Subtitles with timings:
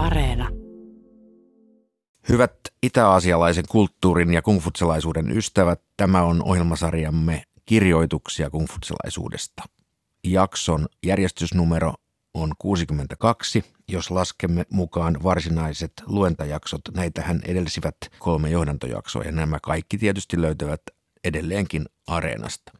[0.00, 0.48] Areena.
[2.28, 9.62] Hyvät itä-aasialaisen kulttuurin ja kungfutselaisuuden ystävät, tämä on ohjelmasarjamme kirjoituksia kungfutselaisuudesta.
[10.24, 11.94] Jakson järjestysnumero
[12.34, 16.82] on 62, jos laskemme mukaan varsinaiset luentajaksot.
[16.94, 20.82] Näitähän edelsivät kolme johdantojaksoa ja nämä kaikki tietysti löytyvät
[21.24, 22.72] edelleenkin areenasta.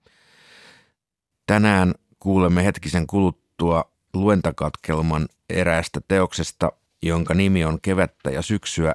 [1.46, 6.72] Tänään kuulemme hetkisen kuluttua luentakatkelman eräästä teoksesta,
[7.02, 8.94] jonka nimi on Kevättä ja syksyä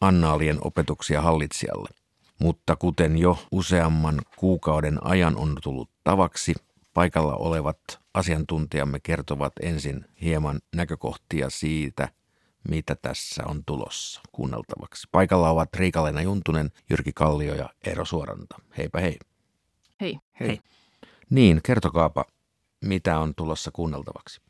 [0.00, 1.88] annaalien opetuksia hallitsijalle.
[2.40, 6.54] Mutta kuten jo useamman kuukauden ajan on tullut tavaksi,
[6.94, 7.78] paikalla olevat
[8.14, 12.08] asiantuntijamme kertovat ensin hieman näkökohtia siitä,
[12.68, 15.08] mitä tässä on tulossa kuunneltavaksi.
[15.12, 18.56] Paikalla ovat Riika-Leena Juntunen, Jyrki Kallio ja Eero Suoranta.
[18.78, 19.18] Heipä hei.
[20.00, 20.18] Hei.
[20.40, 20.60] Hei.
[21.30, 22.24] Niin, kertokaapa,
[22.84, 24.40] mitä on tulossa kuunneltavaksi?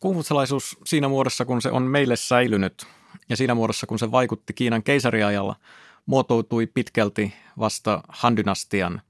[0.00, 2.86] Kuhmutsalaisuus siinä muodossa, kun se on meille säilynyt
[3.28, 5.56] ja siinä muodossa, kun se vaikutti Kiinan keisariajalla,
[6.06, 9.00] muotoutui pitkälti vasta Han-dynastian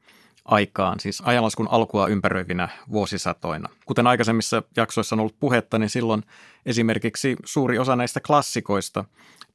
[0.45, 3.69] aikaan, siis ajanlaskun alkua ympäröivinä vuosisatoina.
[3.87, 6.23] Kuten aikaisemmissa jaksoissa on ollut puhetta, niin silloin
[6.67, 9.05] esimerkiksi suuri osa näistä klassikoista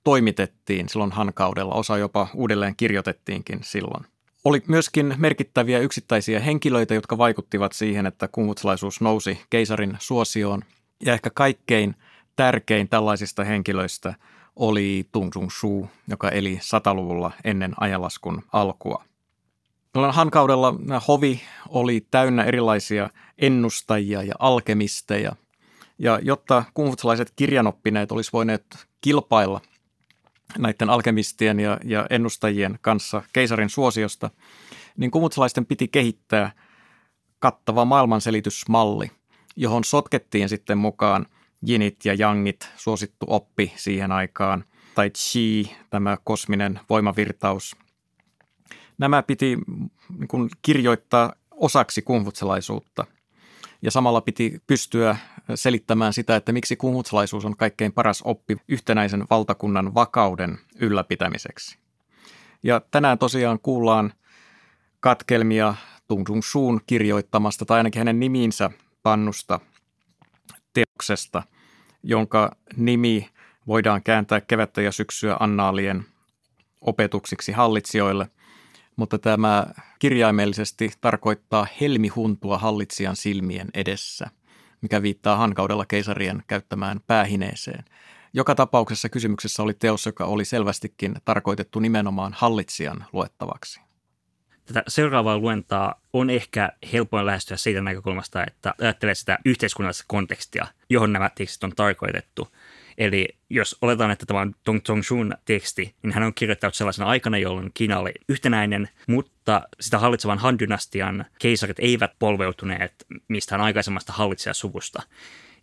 [0.04, 4.06] toimitettiin silloin Han-kaudella, osa jopa uudelleen kirjoitettiinkin silloin.
[4.46, 10.62] Oli myöskin merkittäviä yksittäisiä henkilöitä, jotka vaikuttivat siihen, että kungutsalaisuus nousi keisarin suosioon.
[11.06, 11.96] Ja ehkä kaikkein
[12.36, 14.14] tärkein tällaisista henkilöistä
[14.56, 19.04] oli Tung Tung Shu, joka eli sataluvulla ennen ajanlaskun alkua.
[20.12, 20.74] Han-kaudella
[21.08, 25.36] hovi oli täynnä erilaisia ennustajia ja alkemisteja.
[26.00, 29.62] Ja jotta kungfutsalaiset kirjanoppineet olisi voineet kilpailla
[30.58, 34.30] näiden alkemistien ja, ja ennustajien kanssa keisarin suosiosta,
[34.98, 36.52] niin kumutsalaisten piti kehittää
[37.40, 39.12] kattava maailmanselitysmalli,
[39.56, 41.26] johon sotkettiin sitten mukaan
[41.62, 44.64] jinit ja jangit, suosittu oppi siihen aikaan,
[44.96, 47.76] tai chi, tämä kosminen voimavirtaus.
[48.98, 49.58] Nämä piti
[50.18, 53.06] niin kuin, kirjoittaa osaksi kungfutsalaisuutta.
[53.82, 55.18] Ja samalla piti pystyä
[55.56, 61.78] selittämään sitä, että miksi kungfutsalaisuus on kaikkein paras oppi yhtenäisen valtakunnan vakauden ylläpitämiseksi.
[62.64, 64.14] Ja tänään tosiaan kuullaan
[65.00, 65.76] katkelmia
[66.08, 68.70] Tung Tung Suun kirjoittamasta tai ainakin hänen nimiinsä
[69.06, 69.60] pannusta
[70.74, 71.44] teoksesta,
[72.04, 73.30] jonka nimi
[73.68, 76.06] voidaan kääntää kevättä ja syksyä annaalien
[76.82, 78.30] opetuksiksi hallitsijoille,
[78.96, 79.66] mutta tämä
[80.00, 84.30] kirjaimellisesti tarkoittaa helmihuntua hallitsijan silmien edessä,
[84.82, 87.86] mikä viittaa hankaudella keisarien käyttämään päähineeseen.
[88.34, 93.85] Joka tapauksessa kysymyksessä oli teos, joka oli selvästikin tarkoitettu nimenomaan hallitsijan luettavaksi.
[94.66, 101.14] Tätä seuraavaa luentaa on ehkä helpoin lähestyä siitä näkökulmasta, että ajattelee sitä yhteiskunnallista kontekstia, johon
[101.14, 102.48] nämä tekstit on tarkoitettu.
[102.98, 107.38] Eli jos oletaan, että tämä on Tong Tongshun teksti, niin hän on kirjoittanut sellaisena aikana,
[107.38, 115.04] jolloin Kiina oli yhtenäinen, mutta sitä hallitsevan Han-dynastian keisarit eivät polveutuneet mistään aikaisemmasta hallitsijasuvusta.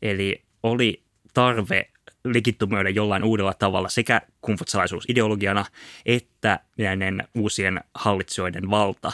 [0.02, 1.02] Eli oli
[1.34, 1.90] tarve
[2.24, 5.64] legitimoida jollain uudella tavalla sekä kumfutsalaisuus ideologiana
[6.06, 9.12] että näiden uusien hallitsijoiden valta.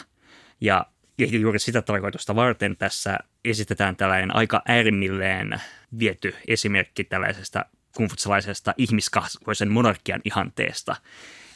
[0.61, 0.87] Ja
[1.19, 5.61] juuri sitä tarkoitusta varten tässä esitetään tällainen aika äärimmilleen
[5.99, 7.65] viety esimerkki tällaisesta
[7.97, 10.97] kumfutsalaisesta ihmiskasvoisen monarkian ihanteesta.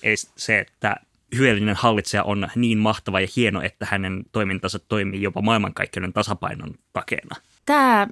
[0.03, 0.97] Eli se, että
[1.37, 7.37] hyödyllinen hallitsija on niin mahtava ja hieno, että hänen toimintansa toimii jopa maailmankaikkeuden tasapainon takeena.
[7.67, 8.09] Tämä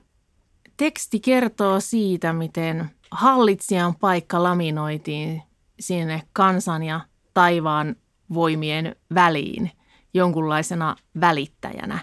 [0.76, 5.42] teksti kertoo siitä, miten hallitsijan paikka laminoitiin
[5.80, 7.00] sinne kansan ja
[7.34, 7.96] taivaan
[8.34, 9.70] voimien väliin
[10.14, 11.98] jonkunlaisena välittäjänä.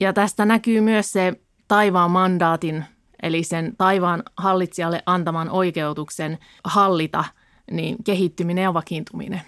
[0.00, 2.84] Ja tästä näkyy myös se taivaan mandaatin,
[3.22, 7.24] eli sen taivaan hallitsijalle antaman oikeutuksen hallita,
[7.70, 9.42] niin kehittyminen ja vakiintuminen.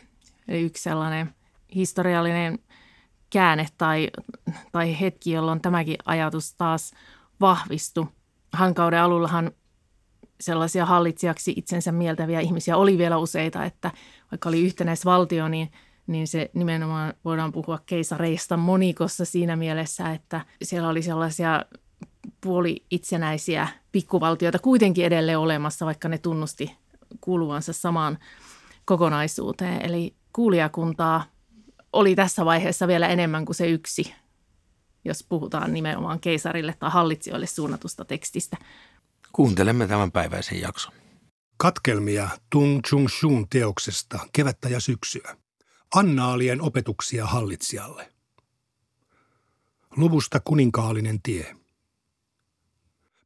[0.49, 1.35] Eli yksi sellainen
[1.75, 2.59] historiallinen
[3.31, 4.11] käänne tai,
[4.73, 6.93] tai hetki, jolloin tämäkin ajatus taas
[7.41, 8.07] vahvistui.
[8.53, 9.51] Hankauden alullahan
[10.43, 13.91] sellaisia hallitsijaksi itsensä mieltäviä ihmisiä oli vielä useita, että
[14.31, 15.73] vaikka oli yhtenäisvaltio, niin,
[16.07, 21.65] niin se nimenomaan voidaan puhua keisareista monikossa siinä mielessä, että siellä oli sellaisia
[22.41, 26.77] puoli itsenäisiä pikkuvaltioita kuitenkin edelleen olemassa, vaikka ne tunnusti
[27.21, 28.19] kuuluvansa samaan
[28.85, 29.83] kokonaisuuteen.
[29.83, 31.25] Eli kuulijakuntaa
[31.93, 34.15] oli tässä vaiheessa vielä enemmän kuin se yksi,
[35.05, 38.57] jos puhutaan nimenomaan keisarille tai hallitsijoille suunnatusta tekstistä.
[39.33, 40.95] Kuuntelemme tämän päiväisen jakson.
[41.57, 45.37] Katkelmia Tung Chung Shun teoksesta Kevättä ja syksyä.
[45.95, 48.13] Annaalien opetuksia hallitsijalle.
[49.97, 51.57] Luvusta kuninkaallinen tie.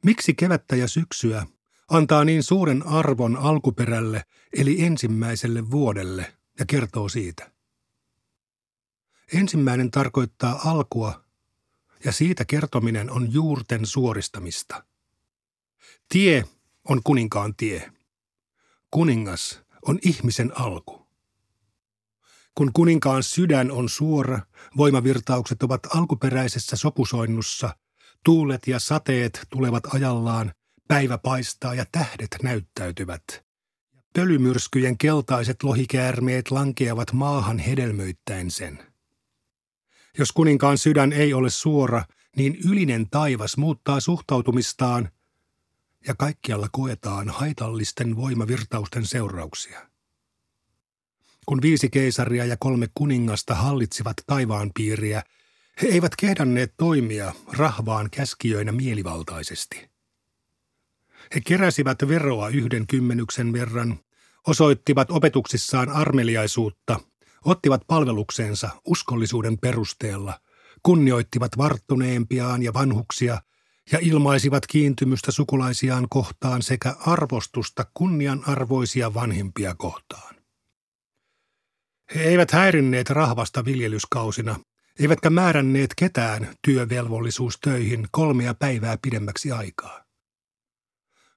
[0.04, 1.46] Miksi kevättä ja syksyä
[1.88, 4.24] antaa niin suuren arvon alkuperälle
[4.56, 7.50] eli ensimmäiselle vuodelle ja kertoo siitä.
[9.32, 11.24] Ensimmäinen tarkoittaa alkua
[12.04, 14.84] ja siitä kertominen on juurten suoristamista.
[16.08, 16.44] Tie
[16.88, 17.92] on kuninkaan tie.
[18.90, 21.06] Kuningas on ihmisen alku.
[22.54, 24.40] Kun kuninkaan sydän on suora,
[24.76, 27.76] voimavirtaukset ovat alkuperäisessä sopusoinnussa,
[28.24, 30.52] tuulet ja sateet tulevat ajallaan,
[30.88, 33.22] päivä paistaa ja tähdet näyttäytyvät.
[34.14, 38.78] Pölymyrskyjen keltaiset lohikäärmeet lankeavat maahan hedelmöittäen sen.
[40.18, 42.04] Jos kuninkaan sydän ei ole suora,
[42.36, 45.08] niin ylinen taivas muuttaa suhtautumistaan
[46.08, 49.90] ja kaikkialla koetaan haitallisten voimavirtausten seurauksia.
[51.46, 55.22] Kun viisi keisaria ja kolme kuningasta hallitsivat taivaan piiriä,
[55.82, 59.90] he eivät kehdanneet toimia rahvaan käskijöinä mielivaltaisesti.
[61.34, 64.00] He keräsivät veroa yhden kymmenyksen verran,
[64.46, 67.00] osoittivat opetuksissaan armeliaisuutta,
[67.44, 70.40] ottivat palvelukseensa uskollisuuden perusteella,
[70.82, 73.40] kunnioittivat varttuneempiaan ja vanhuksia
[73.92, 80.36] ja ilmaisivat kiintymystä sukulaisiaan kohtaan sekä arvostusta kunnianarvoisia vanhimpia kohtaan.
[82.14, 84.60] He eivät häirinneet rahvasta viljelyskausina,
[85.00, 90.04] eivätkä määränneet ketään työvelvollisuustöihin kolmea päivää pidemmäksi aikaa.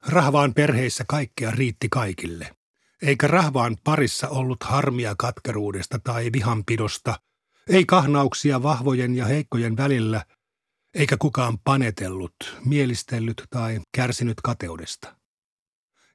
[0.08, 2.56] Rahvaan perheissä kaikkea riitti kaikille,
[3.02, 7.20] eikä rahvaan parissa ollut harmia katkeruudesta tai vihanpidosta,
[7.68, 10.26] ei kahnauksia vahvojen ja heikkojen välillä,
[10.94, 15.16] eikä kukaan panetellut, mielistellyt tai kärsinyt kateudesta.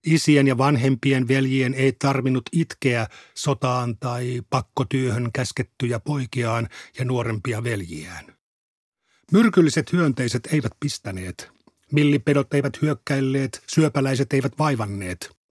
[0.06, 6.68] Isien ja vanhempien veljien ei tarvinnut itkeä sotaan tai pakkotyöhön käskettyjä poikiaan
[6.98, 8.36] ja nuorempia veljiään.
[9.32, 11.50] Myrkylliset hyönteiset eivät pistäneet,
[11.92, 15.43] millipedot eivät hyökkäilleet, syöpäläiset eivät vaivanneet.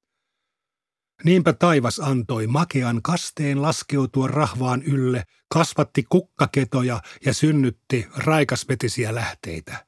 [1.24, 5.24] Niinpä taivas antoi makean kasteen laskeutua rahvaan ylle,
[5.54, 9.86] kasvatti kukkaketoja ja synnytti raikasvetisiä lähteitä.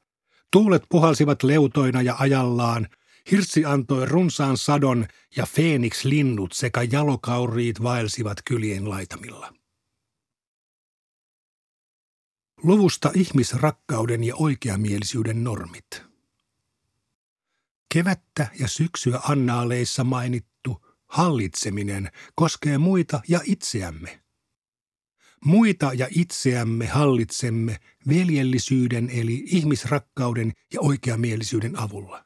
[0.52, 2.88] Tuulet puhalsivat leutoina ja ajallaan,
[3.30, 5.06] Hirssi antoi runsaan sadon
[5.36, 9.54] ja Phoenix-linnut sekä jalokauriit vaelsivat kylien laitamilla.
[12.62, 16.02] Luvusta ihmisrakkauden ja oikeamielisyyden normit.
[17.94, 20.55] Kevättä ja syksyä annaaleissa mainittu
[21.08, 24.20] hallitseminen koskee muita ja itseämme.
[25.44, 27.76] Muita ja itseämme hallitsemme
[28.08, 32.24] veljellisyyden eli ihmisrakkauden ja oikeamielisyyden avulla.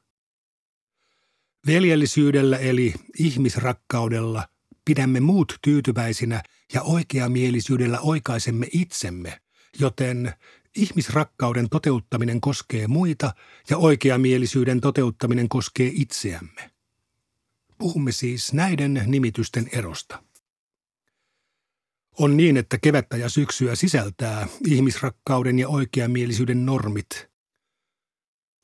[1.66, 4.48] Veljellisyydellä eli ihmisrakkaudella
[4.84, 6.42] pidämme muut tyytyväisinä
[6.74, 9.40] ja oikeamielisyydellä oikaisemme itsemme,
[9.78, 10.34] joten
[10.76, 13.34] ihmisrakkauden toteuttaminen koskee muita
[13.70, 16.70] ja oikeamielisyyden toteuttaminen koskee itseämme.
[17.80, 20.22] Puhumme siis näiden nimitysten erosta.
[22.18, 27.08] On niin, että kevättä ja syksyä sisältää ihmisrakkauden ja oikeamielisyyden normit–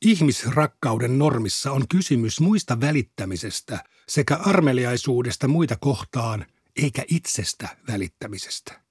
[0.04, 6.46] Ihmisrakkauden normissa on kysymys muista välittämisestä sekä armeliaisuudesta muita kohtaan,
[6.82, 8.82] eikä itsestä välittämisestä.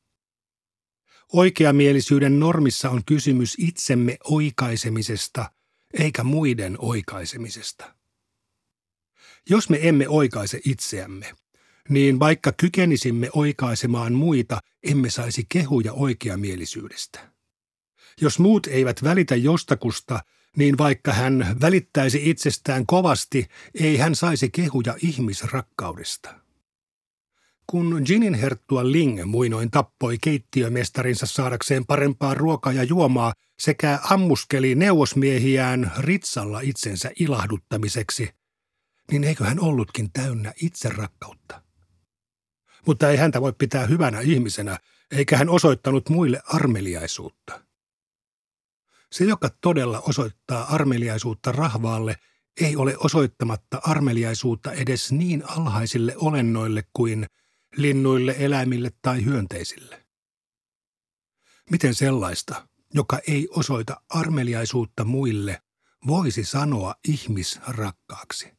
[1.33, 5.51] Oikeamielisyyden normissa on kysymys itsemme oikaisemisesta,
[5.93, 7.94] eikä muiden oikaisemisesta.
[9.49, 11.33] Jos me emme oikaise itseämme,
[11.89, 17.19] niin vaikka kykenisimme oikaisemaan muita, emme saisi kehuja oikeamielisyydestä.
[18.21, 20.19] Jos muut eivät välitä jostakusta,
[20.57, 26.35] niin vaikka hän välittäisi itsestään kovasti, ei hän saisi kehuja ihmisrakkaudesta.
[27.67, 35.91] Kun Ginin herttua Ling muinoin tappoi keittiömestarinsa saadakseen parempaa ruokaa ja juomaa sekä ammuskeli neuvosmiehiään
[35.99, 38.29] ritsalla itsensä ilahduttamiseksi,
[39.11, 41.61] niin eikö hän ollutkin täynnä itserakkautta?
[42.87, 44.79] Mutta ei häntä voi pitää hyvänä ihmisenä,
[45.11, 47.61] eikä hän osoittanut muille armeliaisuutta.
[49.11, 52.15] Se, joka todella osoittaa armeliaisuutta rahvaalle,
[52.61, 57.25] ei ole osoittamatta armeliaisuutta edes niin alhaisille olennoille kuin
[57.75, 60.05] linnuille, eläimille tai hyönteisille.
[61.69, 65.61] Miten sellaista, joka ei osoita armeliaisuutta muille,
[66.07, 68.54] voisi sanoa ihmisrakkaaksi?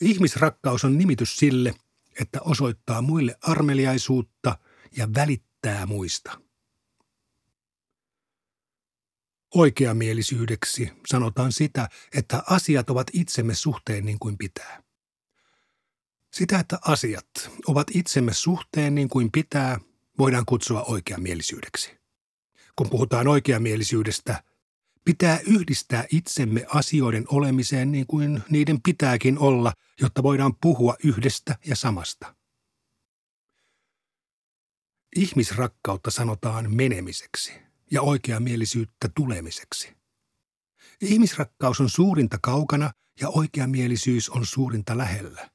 [0.00, 1.74] Ihmisrakkaus on nimitys sille,
[2.20, 4.58] että osoittaa muille armeliaisuutta
[4.96, 6.40] ja välittää muista.
[9.54, 14.82] Oikeamielisyydeksi sanotaan sitä, että asiat ovat itsemme suhteen niin kuin pitää.
[16.32, 17.26] Sitä, että asiat
[17.66, 19.80] ovat itsemme suhteen niin kuin pitää,
[20.18, 21.98] voidaan kutsua oikeamielisyydeksi.
[22.76, 24.42] Kun puhutaan oikeamielisyydestä,
[25.04, 31.76] Pitää yhdistää itsemme asioiden olemiseen niin kuin niiden pitääkin olla, jotta voidaan puhua yhdestä ja
[31.76, 32.34] samasta.
[35.16, 37.52] Ihmisrakkautta sanotaan menemiseksi
[37.90, 39.96] ja oikeamielisyyttä tulemiseksi.
[41.00, 45.50] Ihmisrakkaus on suurinta kaukana ja oikeamielisyys on suurinta lähellä.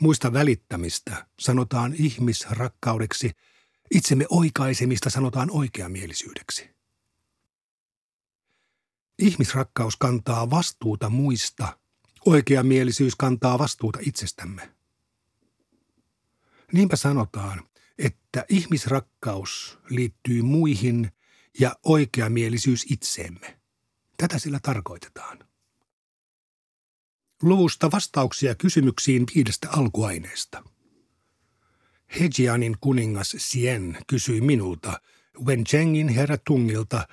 [0.00, 3.30] Muista välittämistä sanotaan ihmisrakkaudeksi,
[3.94, 6.75] itsemme oikaisemista sanotaan oikeamielisyydeksi.
[9.18, 11.78] Ihmisrakkaus kantaa vastuuta muista,
[12.26, 14.74] oikeamielisyys kantaa vastuuta itsestämme.
[16.72, 17.68] Niinpä sanotaan,
[17.98, 21.10] että ihmisrakkaus liittyy muihin
[21.60, 23.58] ja oikeamielisyys itseemme.
[24.16, 25.38] Tätä sillä tarkoitetaan.
[27.42, 30.62] Luvusta vastauksia kysymyksiin viidestä alkuaineesta.
[32.20, 35.00] Hejianin kuningas Sien kysyi minulta,
[35.44, 37.08] Wenchengin herra Tungilta,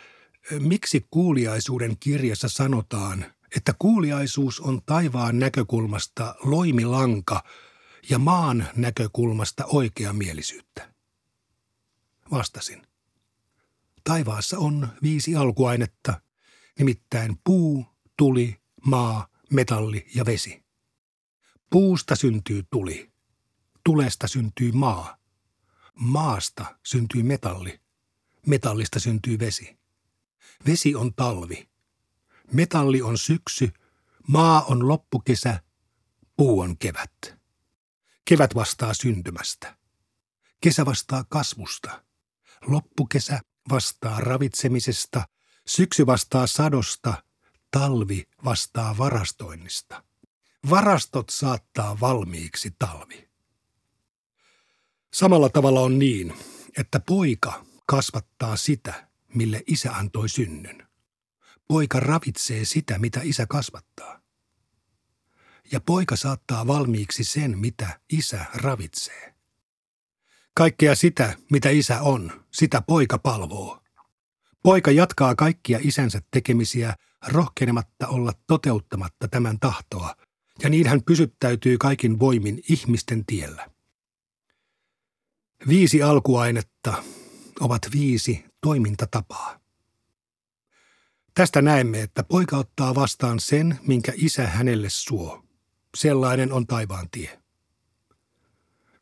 [0.59, 7.43] miksi kuuliaisuuden kirjassa sanotaan, että kuuliaisuus on taivaan näkökulmasta loimilanka
[8.09, 10.93] ja maan näkökulmasta oikeamielisyyttä?
[12.31, 12.87] Vastasin.
[14.03, 16.21] Taivaassa on viisi alkuainetta,
[16.79, 17.85] nimittäin puu,
[18.17, 20.63] tuli, maa, metalli ja vesi.
[21.69, 23.11] Puusta syntyy tuli,
[23.83, 25.17] tulesta syntyy maa,
[25.95, 27.79] maasta syntyy metalli,
[28.47, 29.82] metallista syntyy vesi.
[30.65, 31.69] Vesi on talvi,
[32.53, 33.71] metalli on syksy,
[34.27, 35.59] maa on loppukesä,
[36.37, 37.11] puu on kevät.
[38.25, 39.77] Kevät vastaa syntymästä.
[40.61, 42.03] Kesä vastaa kasvusta.
[42.67, 45.27] Loppukesä vastaa ravitsemisesta,
[45.67, 47.23] syksy vastaa sadosta,
[47.71, 50.03] talvi vastaa varastoinnista.
[50.69, 53.29] Varastot saattaa valmiiksi talvi.
[55.13, 56.33] Samalla tavalla on niin,
[56.77, 60.87] että poika kasvattaa sitä, mille isä antoi synnyn.
[61.67, 64.19] Poika ravitsee sitä, mitä isä kasvattaa.
[65.71, 69.33] Ja poika saattaa valmiiksi sen, mitä isä ravitsee.
[70.55, 73.83] Kaikkea sitä, mitä isä on, sitä poika palvoo.
[74.63, 76.95] Poika jatkaa kaikkia isänsä tekemisiä
[77.27, 80.15] rohkenematta olla toteuttamatta tämän tahtoa,
[80.63, 83.69] ja niin hän pysyttäytyy kaikin voimin ihmisten tiellä.
[85.67, 87.03] Viisi alkuainetta
[87.59, 89.59] ovat viisi toimintatapaa.
[91.33, 95.43] Tästä näemme, että poika ottaa vastaan sen, minkä isä hänelle suo.
[95.97, 97.41] Sellainen on taivaan tie.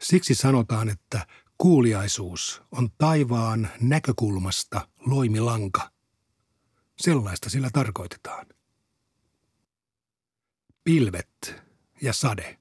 [0.02, 1.28] Siksi sanotaan, että
[1.58, 5.92] kuuliaisuus on taivaan näkökulmasta loimilanka.
[6.98, 8.46] Sellaista sillä tarkoitetaan.
[10.84, 11.56] Pilvet
[12.02, 12.58] ja sade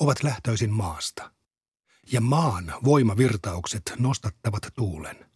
[0.00, 1.32] ovat lähtöisin maasta,
[2.12, 5.31] ja maan voimavirtaukset nostattavat tuulen.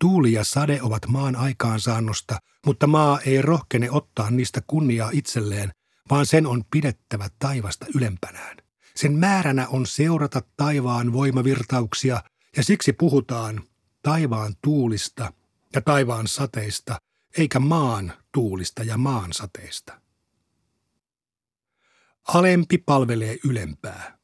[0.00, 5.72] Tuuli ja sade ovat maan aikaansaannosta, mutta maa ei rohkene ottaa niistä kunniaa itselleen,
[6.10, 8.56] vaan sen on pidettävä taivasta ylempänään.
[8.94, 12.22] Sen määränä on seurata taivaan voimavirtauksia,
[12.56, 13.62] ja siksi puhutaan
[14.02, 15.32] taivaan tuulista
[15.74, 16.98] ja taivaan sateista,
[17.38, 20.00] eikä maan tuulista ja maan sateista.
[22.28, 24.18] Alempi palvelee ylempää.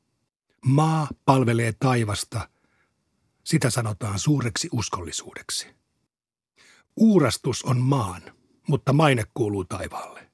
[0.65, 2.49] Maa palvelee taivasta
[3.45, 5.67] sitä sanotaan suureksi uskollisuudeksi.
[6.97, 8.23] Uurastus on maan,
[8.69, 10.31] mutta maine kuuluu taivaalle.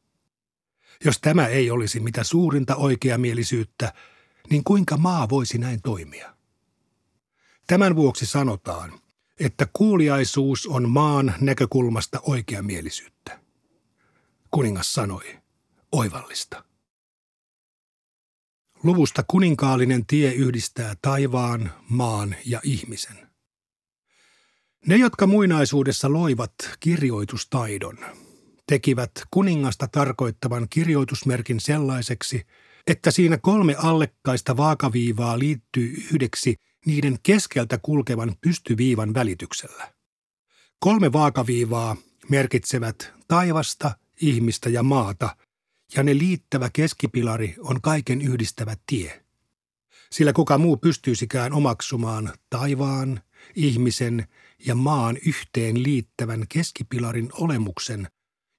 [1.05, 3.93] Jos tämä ei olisi mitä suurinta oikeamielisyyttä,
[4.50, 6.37] niin kuinka maa voisi näin toimia?
[7.67, 9.00] Tämän vuoksi sanotaan,
[9.40, 13.40] että kuuliaisuus on maan näkökulmasta oikeamielisyyttä.
[14.50, 15.38] Kuningas sanoi,
[15.93, 16.64] oivallista.
[18.82, 23.28] Luvusta kuninkaallinen tie yhdistää taivaan, maan ja ihmisen.
[24.87, 27.99] Ne, jotka muinaisuudessa loivat kirjoitustaidon,
[28.66, 32.46] tekivät kuningasta tarkoittavan kirjoitusmerkin sellaiseksi,
[32.87, 36.54] että siinä kolme allekkaista vaakaviivaa liittyy yhdeksi
[36.87, 39.92] niiden keskeltä kulkevan pystyviivan välityksellä.
[40.78, 41.96] Kolme vaakaviivaa
[42.28, 45.37] merkitsevät taivasta, ihmistä ja maata,
[45.97, 49.25] ja ne liittävä keskipilari on kaiken yhdistävä tie.
[50.12, 53.20] Sillä kuka muu pystyisikään omaksumaan taivaan,
[53.54, 54.28] ihmisen
[54.66, 58.09] ja maan yhteen liittävän keskipilarin olemuksen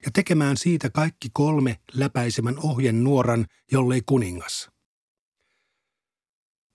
[0.04, 4.70] ja tekemään siitä kaikki kolme läpäisemän ohjen nuoran, jollei kuningas.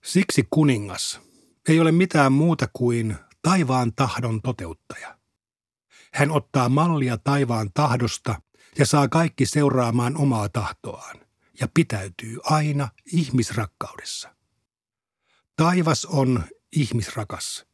[0.04, 1.20] Siksi kuningas
[1.68, 5.18] ei ole mitään muuta kuin taivaan tahdon toteuttaja.
[6.12, 8.40] Hän ottaa mallia taivaan tahdosta
[8.78, 11.20] ja saa kaikki seuraamaan omaa tahtoaan
[11.60, 14.34] ja pitäytyy aina ihmisrakkaudessa.
[15.56, 17.66] Taivas on ihmisrakas.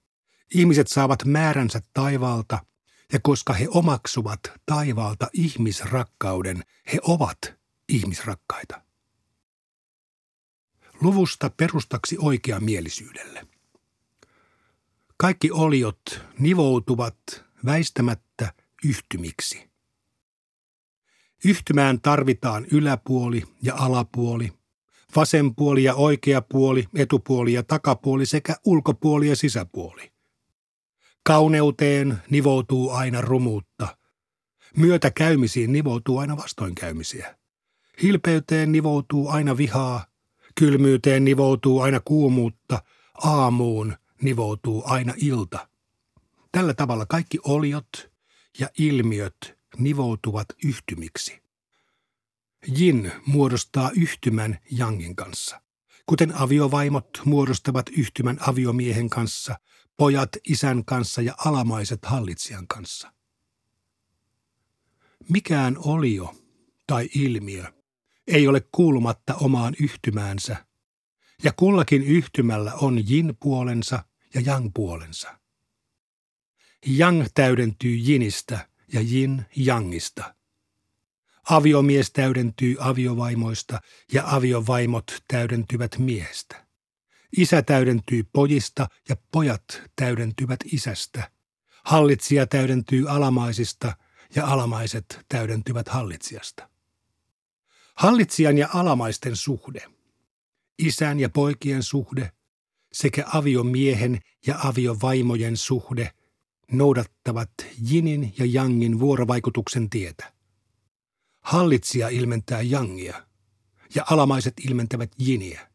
[0.55, 2.67] Ihmiset saavat määränsä taivaalta
[3.13, 7.55] ja koska he omaksuvat taivaalta ihmisrakkauden, he ovat
[7.89, 8.81] ihmisrakkaita.
[11.01, 13.47] Luvusta perustaksi oikeamielisyydelle.
[15.17, 18.53] Kaikki oliot nivoutuvat väistämättä
[18.85, 19.74] yhtymiksi.
[21.45, 24.53] Yhtymään tarvitaan yläpuoli ja alapuoli,
[25.17, 30.13] vasen puoli ja oikea puoli, etupuoli ja takapuoli sekä ulkopuoli ja sisäpuoli.
[31.23, 33.97] Kauneuteen nivoutuu aina rumuutta.
[34.77, 37.37] Myötäkäymisiin nivoutuu aina vastoinkäymisiä.
[38.03, 40.07] Hilpeyteen nivoutuu aina vihaa.
[40.55, 42.83] Kylmyyteen nivoutuu aina kuumuutta.
[43.25, 45.69] Aamuun nivoutuu aina ilta.
[46.53, 48.11] Tällä tavalla kaikki oliot
[48.59, 51.43] ja ilmiöt nivoutuvat yhtymiksi.
[52.67, 55.61] Jin muodostaa yhtymän Jangin kanssa.
[56.07, 59.59] Kuten aviovaimot muodostavat yhtymän aviomiehen kanssa,
[59.97, 63.13] pojat isän kanssa ja alamaiset hallitsijan kanssa.
[65.29, 66.35] Mikään olio
[66.87, 67.65] tai ilmiö
[68.27, 70.67] ei ole kuulumatta omaan yhtymäänsä,
[71.43, 74.05] ja kullakin yhtymällä on jin-puolensa
[74.35, 75.39] ja jang-puolensa.
[76.87, 80.35] Jang täydentyy jinistä ja jin jangista.
[81.51, 83.81] Aviomies täydentyy aviovaimoista
[84.13, 86.67] ja aviovaimot täydentyvät miehestä.
[87.37, 91.31] Isä täydentyy pojista ja pojat täydentyvät isästä.
[91.85, 93.97] Hallitsija täydentyy alamaisista
[94.35, 96.69] ja alamaiset täydentyvät hallitsijasta.
[97.95, 99.83] Hallitsijan ja alamaisten suhde,
[100.79, 102.33] isän ja poikien suhde
[102.93, 106.11] sekä aviomiehen ja aviovaimojen suhde
[106.73, 107.51] noudattavat
[107.91, 110.33] jinin ja jangin vuorovaikutuksen tietä.
[111.41, 113.27] Hallitsija ilmentää jangia
[113.95, 115.71] ja alamaiset ilmentävät jiniä.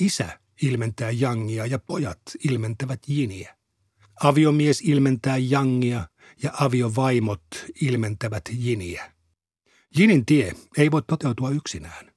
[0.00, 3.56] Isä ilmentää jangia ja pojat ilmentävät jiniä.
[4.22, 6.08] Aviomies ilmentää jangia
[6.42, 7.46] ja aviovaimot
[7.80, 9.12] ilmentävät jiniä.
[9.98, 12.12] Jinin tie ei voi toteutua yksinään.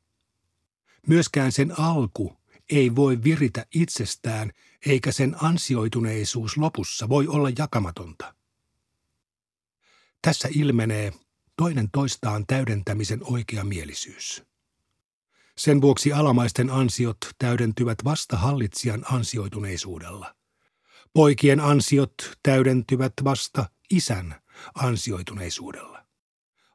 [1.07, 2.37] Myöskään sen alku
[2.69, 4.51] ei voi viritä itsestään,
[4.85, 8.35] eikä sen ansioituneisuus lopussa voi olla jakamatonta.
[10.21, 11.13] Tässä ilmenee
[11.57, 14.43] toinen toistaan täydentämisen oikeamielisyys.
[15.57, 20.35] Sen vuoksi alamaisten ansiot täydentyvät vasta hallitsijan ansioituneisuudella.
[21.13, 22.13] Poikien ansiot
[22.43, 24.35] täydentyvät vasta isän
[24.75, 26.05] ansioituneisuudella.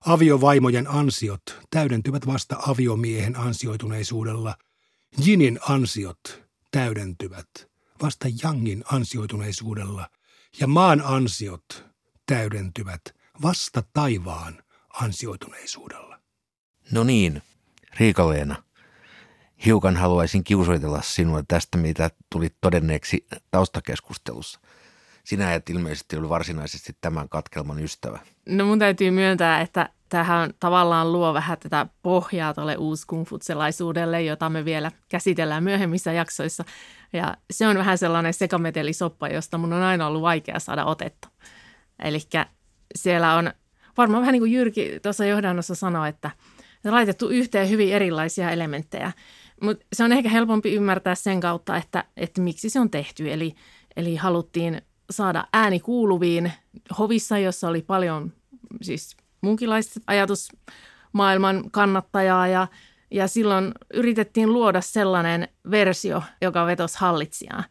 [0.07, 4.57] Aviovaimojen ansiot täydentyvät vasta aviomiehen ansioituneisuudella.
[5.19, 10.09] Jinin ansiot täydentyvät vasta Jangin ansioituneisuudella
[10.61, 11.85] ja maan ansiot
[12.27, 13.01] täydentyvät
[13.43, 14.63] vasta taivaan
[15.03, 16.19] ansioituneisuudella.
[16.93, 17.43] No niin,
[17.99, 18.63] Riika-Leena.
[19.65, 24.61] Hiukan haluaisin kiusoitella sinua tästä, mitä tuli todenneeksi taustakeskustelussa.
[25.25, 28.19] Sinä et ilmeisesti ole varsinaisesti tämän katkelman ystävä.
[28.49, 34.65] No mun täytyy myöntää, että tähän tavallaan luo vähän tätä pohjaa tuolle uuskungfutselaisuudelle, jota me
[34.65, 36.65] vielä käsitellään myöhemmissä jaksoissa.
[37.14, 41.29] Ja se on vähän sellainen sekametelisoppa, josta mun on aina ollut vaikea saada otetta.
[42.03, 42.18] Eli
[42.96, 43.53] siellä on
[43.96, 46.31] varmaan vähän niin kuin Jyrki tuossa johdannossa sanoi, että
[46.85, 49.12] laitettu yhteen hyvin erilaisia elementtejä.
[49.61, 53.33] Mutta se on ehkä helpompi ymmärtää sen kautta, että, että miksi se on tehty.
[53.33, 53.55] Eli,
[53.96, 56.53] eli haluttiin saada ääni kuuluviin
[56.98, 58.33] hovissa, jossa oli paljon
[58.83, 62.66] siis muunkinlaista ajatusmaailman kannattajaa ja,
[63.11, 67.64] ja silloin yritettiin luoda sellainen versio, joka vetosi hallitsijaa.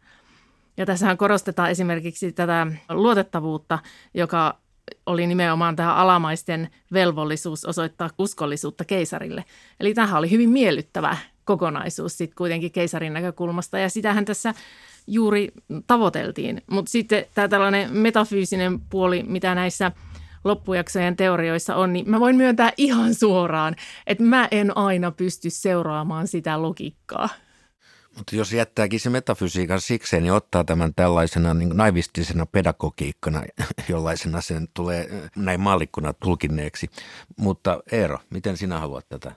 [0.76, 3.78] Ja tässähän korostetaan esimerkiksi tätä luotettavuutta,
[4.14, 4.58] joka
[5.06, 9.44] oli nimenomaan tämä alamaisten velvollisuus osoittaa uskollisuutta keisarille.
[9.80, 14.54] Eli tämähän oli hyvin miellyttävä kokonaisuus sitten kuitenkin keisarin näkökulmasta ja sitähän tässä
[15.06, 15.52] juuri
[15.86, 16.62] tavoiteltiin.
[16.70, 19.92] Mutta sitten tämä tällainen metafyysinen puoli, mitä näissä
[20.44, 23.76] loppujaksojen teorioissa on, niin mä voin myöntää ihan suoraan,
[24.06, 27.28] että mä en aina pysty seuraamaan sitä logiikkaa.
[28.16, 33.42] Mutta jos jättääkin se metafysiikan sikseen, niin ottaa tämän tällaisena niin naivistisena pedagogiikkana,
[33.88, 36.90] jollaisena sen tulee näin maallikkona tulkinneeksi.
[37.36, 39.32] Mutta Eero, miten sinä haluat tätä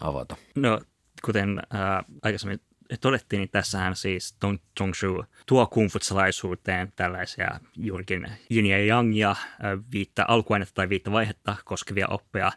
[0.00, 0.36] avata?
[0.56, 0.80] No,
[1.24, 2.60] kuten äh, aikaisemmin
[3.00, 9.36] todettiin, niin tässähän siis Tong Zhongshu tuo kungfutsalaisuuteen tällaisia juurikin yin ja yangia,
[9.92, 12.52] viittä alkuainetta tai viittä vaihetta koskevia oppeja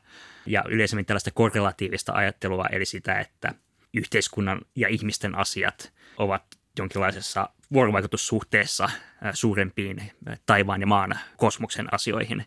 [0.45, 3.53] ja yleisemmin tällaista korrelatiivista ajattelua, eli sitä, että
[3.93, 6.43] yhteiskunnan ja ihmisten asiat ovat
[6.79, 8.89] jonkinlaisessa vuorovaikutussuhteessa
[9.33, 10.11] suurempiin
[10.45, 12.45] taivaan ja maan kosmoksen asioihin.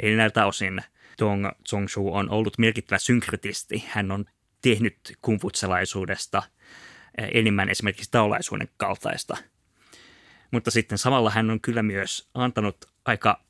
[0.00, 0.80] Eli näiltä osin
[1.18, 3.84] Tong Zhongshu on ollut merkittävä synkretisti.
[3.88, 4.24] Hän on
[4.62, 6.42] tehnyt kungfutsalaisuudesta
[7.18, 9.36] enemmän esimerkiksi taolaisuuden kaltaista.
[10.50, 13.40] Mutta sitten samalla hän on kyllä myös antanut aika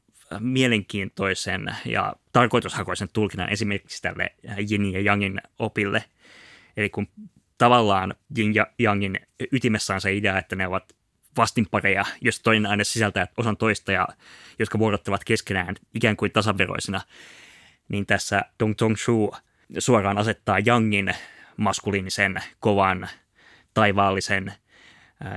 [0.41, 4.35] mielenkiintoisen ja tarkoitushakoisen tulkinnan esimerkiksi tälle
[4.71, 6.05] Yin ja Yangin opille.
[6.77, 7.09] Eli kun
[7.59, 9.21] tavallaan Yin ja Yangin
[9.53, 10.93] ytimessä on se idea, että ne ovat
[11.37, 14.09] vastinpareja, jos toinen aine sisältää osan toista ja
[14.59, 17.01] jotka vuorottavat keskenään ikään kuin tasaveroisina,
[17.89, 19.35] niin tässä Dong Tong Shu
[19.79, 21.15] suoraan asettaa Yangin
[21.57, 23.09] maskuliinisen, kovan,
[23.77, 24.53] taivaallisen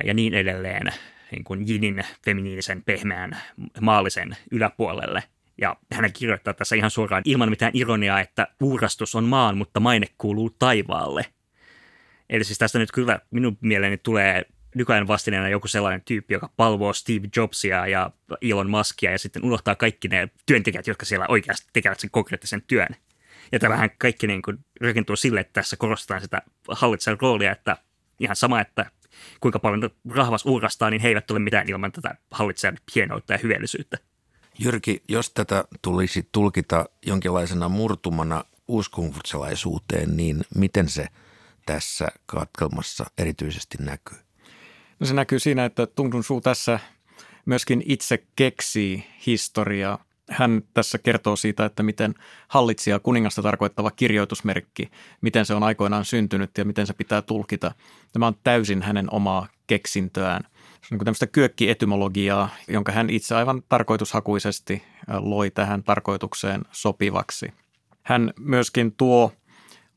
[0.03, 0.93] ja niin edelleen
[1.31, 3.37] niin kuin Jinin feminiinisen, pehmeän,
[3.81, 5.23] maallisen yläpuolelle.
[5.57, 10.07] Ja hän kirjoittaa tässä ihan suoraan ilman mitään ironiaa, että uurastus on maan, mutta maine
[10.17, 11.25] kuuluu taivaalle.
[12.29, 16.93] Eli siis tästä nyt kyllä minun mieleeni tulee nykyajan vastineena joku sellainen tyyppi, joka palvoo
[16.93, 21.99] Steve Jobsia ja Elon Muskia ja sitten unohtaa kaikki ne työntekijät, jotka siellä oikeasti tekevät
[21.99, 22.95] sen konkreettisen työn.
[23.51, 27.77] Ja tämähän kaikki niin kuin rakentuu sille, että tässä korostetaan sitä hallitsijan roolia, että
[28.19, 28.91] ihan sama, että
[29.39, 33.97] kuinka paljon rahvas uurastaa, niin he eivät ole mitään ilman tätä hallitsijan hienoutta ja hyveellisyyttä.
[34.59, 41.07] Jyrki, jos tätä tulisi tulkita jonkinlaisena murtumana uuskonfutsalaisuuteen, niin miten se
[41.65, 44.17] tässä katkelmassa erityisesti näkyy?
[44.99, 46.79] No se näkyy siinä, että Tung Suu tässä
[47.45, 52.15] myöskin itse keksii historiaa hän tässä kertoo siitä, että miten
[52.47, 57.71] hallitsija kuningasta tarkoittava kirjoitusmerkki, miten se on aikoinaan syntynyt ja miten se pitää tulkita.
[58.13, 60.43] Tämä on täysin hänen omaa keksintöään.
[60.43, 67.53] Se on niin tämmöistä kyökkietymologiaa, jonka hän itse aivan tarkoitushakuisesti loi tähän tarkoitukseen sopivaksi.
[68.03, 69.31] Hän myöskin tuo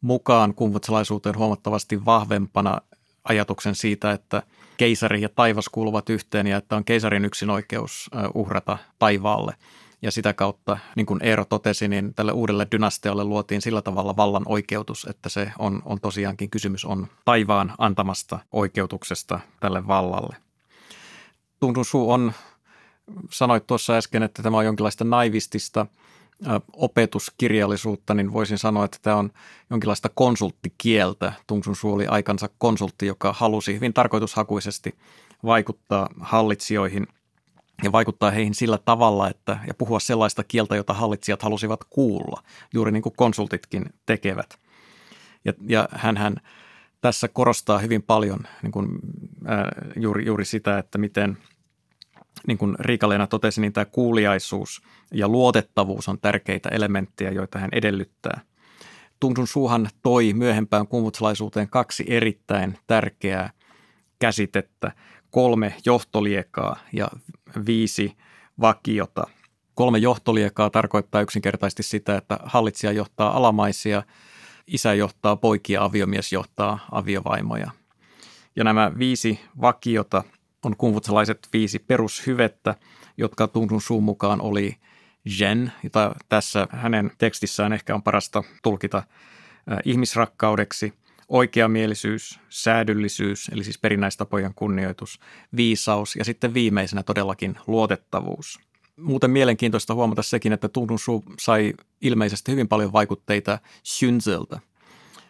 [0.00, 2.80] mukaan kumvutsalaisuuteen huomattavasti vahvempana
[3.24, 4.42] ajatuksen siitä, että
[4.76, 9.54] keisari ja taivas kuuluvat yhteen ja että on keisarin yksin oikeus uhrata taivaalle–
[10.02, 14.42] ja sitä kautta, niin kuin Eero totesi, niin tälle uudelle dynastialle luotiin sillä tavalla vallan
[14.46, 20.36] oikeutus, että se on, on tosiaankin kysymys on taivaan antamasta oikeutuksesta tälle vallalle.
[21.60, 22.32] Tun Su on,
[23.30, 25.86] sanoit tuossa äsken, että tämä on jonkinlaista naivistista
[26.72, 29.30] opetuskirjallisuutta, niin voisin sanoa, että tämä on
[29.70, 31.32] jonkinlaista konsulttikieltä.
[31.46, 34.94] Tung Su oli aikansa konsultti, joka halusi hyvin tarkoitushakuisesti
[35.44, 37.06] vaikuttaa hallitsijoihin–
[37.82, 42.42] ja vaikuttaa heihin sillä tavalla, että ja puhua sellaista kieltä, jota hallitsijat halusivat kuulla,
[42.74, 44.58] juuri niin kuin konsultitkin tekevät.
[45.44, 46.36] Ja, ja hän,
[47.00, 48.88] tässä korostaa hyvin paljon niin kuin,
[49.44, 51.38] ää, juuri, juuri sitä, että miten,
[52.46, 54.82] niin kuin Riika-Leena totesi, niin tämä kuuliaisuus
[55.14, 58.40] ja luotettavuus on tärkeitä elementtejä, joita hän edellyttää.
[59.20, 63.50] Tungsun Suhan toi myöhempään kumvutsalaisuuteen kaksi erittäin tärkeää
[64.18, 64.92] käsitettä,
[65.32, 67.08] kolme johtoliekaa ja
[67.66, 68.16] viisi
[68.60, 69.26] vakiota.
[69.74, 74.02] Kolme johtoliekaa tarkoittaa yksinkertaisesti sitä, että hallitsija johtaa alamaisia,
[74.66, 77.70] isä johtaa poikia, aviomies johtaa aviovaimoja.
[78.56, 80.24] Ja nämä viisi vakiota
[80.64, 82.74] on kumvutsalaiset viisi perushyvettä,
[83.16, 84.76] jotka Tungsun suun mukaan oli
[85.38, 89.02] Jen, jota tässä hänen tekstissään ehkä on parasta tulkita
[89.84, 90.92] ihmisrakkaudeksi–
[91.28, 95.20] oikeamielisyys, säädyllisyys, eli siis perinnäistapojen kunnioitus,
[95.56, 98.60] viisaus ja sitten viimeisenä todellakin luotettavuus.
[98.96, 103.58] Muuten mielenkiintoista huomata sekin, että Tungun Su sai ilmeisesti hyvin paljon vaikutteita
[103.88, 104.60] Xunzeltä.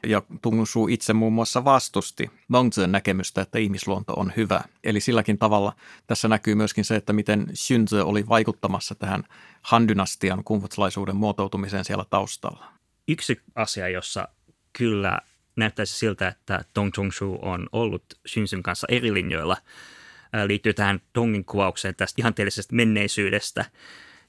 [0.07, 4.61] Ja Tungun Su itse muun muassa vastusti Mengzhen näkemystä, että ihmisluonto on hyvä.
[4.85, 5.73] Eli silläkin tavalla
[6.07, 9.25] tässä näkyy myöskin se, että miten Xunze oli vaikuttamassa tähän
[9.63, 12.73] Han-dynastian kumfutsalaisuuden muotoutumiseen siellä taustalla.
[13.09, 14.29] Yksi asia, jossa
[14.73, 15.21] kyllä
[15.57, 19.57] näyttäisi siltä, että Tong Shu on ollut Shinsun kanssa eri linjoilla,
[20.47, 23.65] liittyy tähän Tongin kuvaukseen tästä ihanteellisesta menneisyydestä,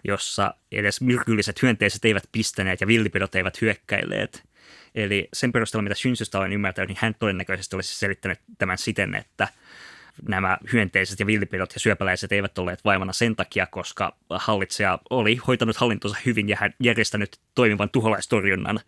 [0.04, 4.44] jossa edes myrkylliset hyönteiset eivät pistäneet ja villipidot eivät hyökkäilleet.
[4.96, 9.48] Eli sen perusteella, mitä Shinsusta olen ymmärtänyt, niin hän todennäköisesti olisi selittänyt tämän siten, että
[10.28, 15.78] nämä hyönteiset ja villipidot ja syöpäläiset eivät olleet vaimana sen takia, koska hallitsija oli hoitanut
[15.78, 18.80] hallintonsa hyvin ja hän järjestänyt toimivan tuholaistorjunnan.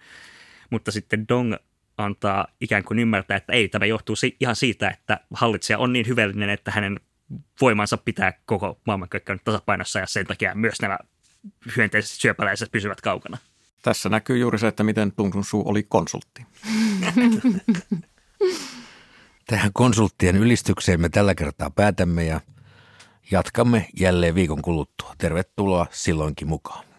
[0.70, 1.56] Mutta sitten Dong
[1.98, 6.50] antaa ikään kuin ymmärtää, että ei, tämä johtuu ihan siitä, että hallitsija on niin hyvällinen,
[6.50, 7.00] että hänen
[7.62, 10.98] voimansa pitää koko maailmanköykkäyn tasapainossa ja sen takia myös nämä
[11.78, 13.38] hyönteiset syöpäläiset pysyvät kaukana.
[13.82, 16.46] Tässä näkyy juuri se, että miten Tung Sun Su oli konsultti.
[19.48, 22.42] Tähän konsulttien ylistykseen me tällä kertaa päätämme ja
[23.32, 25.16] jatkamme jälleen viikon kuluttua.
[25.18, 26.95] Tervetuloa silloinkin mukaan.